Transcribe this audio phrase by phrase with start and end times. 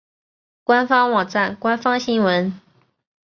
[0.63, 2.59] 官方网站官方新闻